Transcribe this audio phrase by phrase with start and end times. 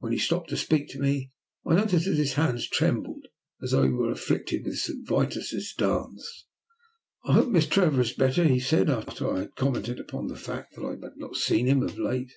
[0.00, 1.30] When he stopped to speak to me,
[1.64, 3.26] I noticed that his hands trembled
[3.62, 5.06] as though he were afflicted with St.
[5.06, 6.46] Vitus's dance.
[7.24, 10.74] "I hope Miss Trevor is better," he said, after I had commented upon the fact
[10.74, 12.32] that I had not seen him of late.